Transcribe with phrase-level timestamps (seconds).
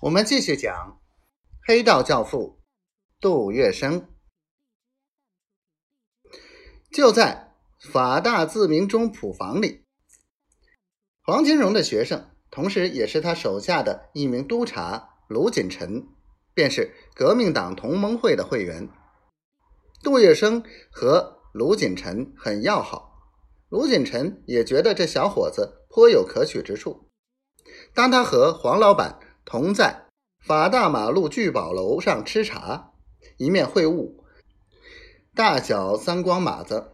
[0.00, 1.00] 我们继续讲
[1.66, 2.60] 黑道教父
[3.20, 4.06] 杜月笙。
[6.92, 7.56] 就在
[7.92, 9.84] 法大自明中普房里，
[11.24, 16.06] 黄金荣的学生，同时也是他手下的一名督察卢锦臣，
[16.54, 18.88] 便是革命党同盟会的会员。
[20.04, 23.18] 杜月笙和卢锦臣很要好，
[23.68, 27.10] 卢锦臣也觉得这小伙子颇有可取之处。
[27.92, 29.18] 当他和黄老板。
[29.50, 30.04] 同在
[30.44, 32.92] 法大马路聚宝楼上吃茶，
[33.38, 34.12] 一面会晤
[35.34, 36.92] 大小三光马子，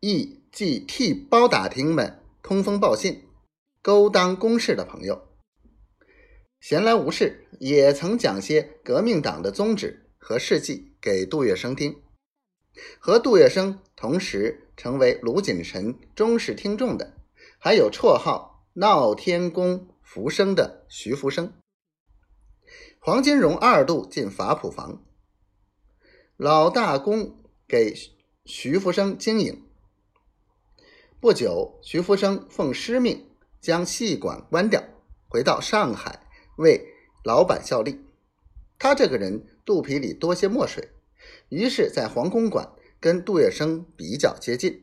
[0.00, 3.22] 亦即替包打听们通风报信、
[3.80, 5.26] 勾当公事的朋友。
[6.60, 11.96] 闲来无事，也曾讲些革命党的宗旨和事迹给杜月笙听。
[12.98, 17.14] 和杜月笙同时成为卢锦臣忠实听众的，
[17.58, 19.88] 还有绰号“闹天宫”。
[20.12, 21.52] 福生的徐福生，
[22.98, 25.04] 黄金荣二度进法普房，
[26.36, 27.36] 老大公
[27.68, 27.94] 给
[28.44, 29.62] 徐福生经营。
[31.20, 34.82] 不久，徐福生奉师命将戏馆关掉，
[35.28, 36.26] 回到上海
[36.58, 36.84] 为
[37.22, 38.00] 老板效力。
[38.80, 40.88] 他这个人肚皮里多些墨水，
[41.50, 44.82] 于是，在黄公馆跟杜月笙比较接近。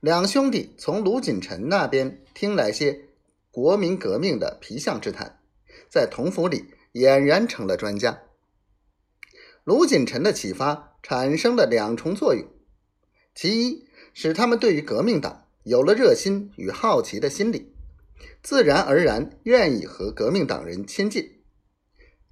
[0.00, 3.07] 两兄弟从卢锦臣那边听来些。
[3.50, 5.40] 国民革命的皮相之谈，
[5.88, 8.22] 在同府里俨然成了专家。
[9.64, 12.46] 卢锦臣的启发产生了两重作用：
[13.34, 17.74] 其一，使他们对于革命党有了热心与好奇的心理，
[18.42, 21.22] 自然而然愿意和革命党人亲近；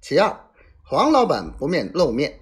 [0.01, 0.51] 其二，
[0.83, 2.39] 黄老板不面露面，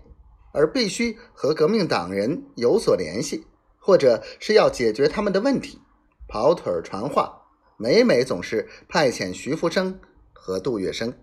[0.53, 3.45] 而必须和革命党人有所联系，
[3.79, 5.79] 或者是要解决他们的问题，
[6.27, 7.44] 跑腿传话。
[7.77, 9.99] 每每总是派遣徐福生
[10.31, 11.13] 和杜月笙。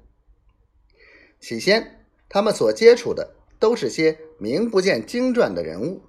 [1.41, 6.03] 起先，他们所接触的都是些名不见经传的人物，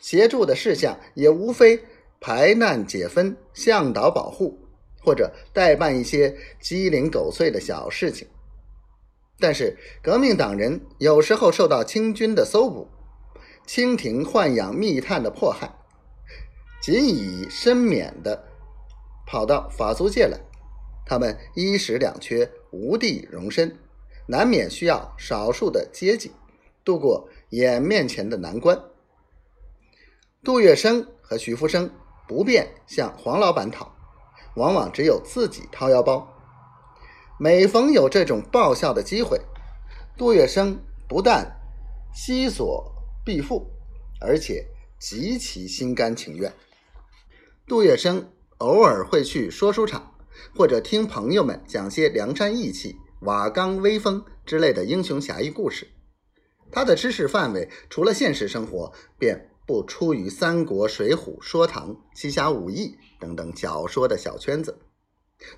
[0.00, 1.84] 协助的事项也无非
[2.20, 4.58] 排难解纷、向导保护，
[5.00, 8.26] 或者代办一些鸡零狗碎的小事情。
[9.38, 12.88] 但是，革命党人有时候受到清军的搜捕、
[13.64, 15.72] 清廷豢养密探的迫害，
[16.80, 18.48] 仅以身免的。
[19.32, 20.38] 跑到法租界来，
[21.06, 23.78] 他们衣食两缺，无地容身，
[24.26, 26.32] 难免需要少数的接济，
[26.84, 28.78] 度过眼面前的难关。
[30.44, 31.90] 杜月笙和徐福生
[32.28, 33.96] 不便向黄老板讨，
[34.54, 36.28] 往往只有自己掏腰包。
[37.40, 39.40] 每逢有这种报效的机会，
[40.14, 40.76] 杜月笙
[41.08, 41.58] 不但
[42.14, 42.94] 悉所
[43.24, 43.66] 必付，
[44.20, 44.66] 而且
[44.98, 46.52] 极其心甘情愿。
[47.66, 48.26] 杜月笙。
[48.62, 50.14] 偶尔会去说书场，
[50.54, 55.88] 或者听朋友们讲些梁山义气、瓦岗威风之类的英雄侠义故事。
[56.70, 64.78] 他的知识范围除了现实生活，便不出于三国、水浒、说唐、七侠五义等等小说的小圈子。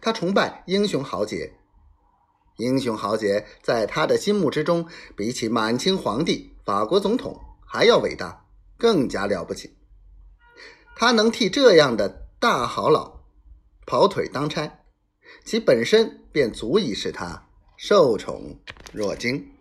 [0.01, 1.53] 他崇拜英雄豪杰，
[2.57, 8.47] 英雄豪杰在他的心目之中，比起满清皇帝、法国总统还要伟大，
[8.79, 9.77] 更加了不起。
[10.97, 12.24] 他能替这样的。
[12.45, 13.21] 大好老
[13.87, 14.81] 跑腿当差，
[15.47, 18.61] 其本身便足以使他受宠
[18.93, 19.54] 若惊。